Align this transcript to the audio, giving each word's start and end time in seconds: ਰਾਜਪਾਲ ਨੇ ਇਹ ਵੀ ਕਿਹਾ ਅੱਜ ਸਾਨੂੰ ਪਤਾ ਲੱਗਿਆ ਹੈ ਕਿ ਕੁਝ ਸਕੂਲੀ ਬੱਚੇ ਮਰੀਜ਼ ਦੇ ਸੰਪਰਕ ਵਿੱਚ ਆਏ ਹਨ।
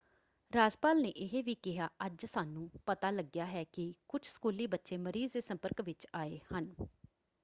ਰਾਜਪਾਲ 0.51 1.01
ਨੇ 1.01 1.09
ਇਹ 1.17 1.43
ਵੀ 1.43 1.53
ਕਿਹਾ 1.57 1.89
ਅੱਜ 2.05 2.25
ਸਾਨੂੰ 2.25 2.69
ਪਤਾ 2.85 3.11
ਲੱਗਿਆ 3.11 3.45
ਹੈ 3.45 3.63
ਕਿ 3.65 3.91
ਕੁਝ 4.07 4.21
ਸਕੂਲੀ 4.25 4.67
ਬੱਚੇ 4.67 4.97
ਮਰੀਜ਼ 4.99 5.33
ਦੇ 5.33 5.41
ਸੰਪਰਕ 5.41 5.81
ਵਿੱਚ 5.81 6.07
ਆਏ 6.13 6.39
ਹਨ। 6.51 6.73